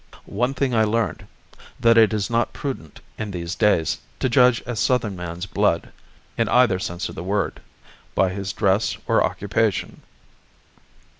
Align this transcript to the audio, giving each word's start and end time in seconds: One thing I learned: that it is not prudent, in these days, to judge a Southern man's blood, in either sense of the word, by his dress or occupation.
One 0.25 0.55
thing 0.55 0.73
I 0.73 0.83
learned: 0.83 1.27
that 1.79 1.95
it 1.95 2.11
is 2.11 2.27
not 2.31 2.53
prudent, 2.53 3.01
in 3.19 3.29
these 3.29 3.53
days, 3.53 3.99
to 4.19 4.29
judge 4.29 4.63
a 4.65 4.75
Southern 4.75 5.15
man's 5.15 5.45
blood, 5.45 5.91
in 6.39 6.49
either 6.49 6.79
sense 6.79 7.07
of 7.07 7.13
the 7.13 7.21
word, 7.23 7.61
by 8.15 8.29
his 8.31 8.51
dress 8.51 8.97
or 9.05 9.23
occupation. 9.23 10.01